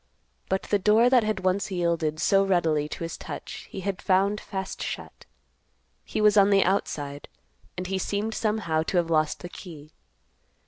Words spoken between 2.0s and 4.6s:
so readily to his touch he had found